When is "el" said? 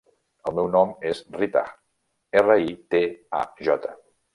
0.51-0.55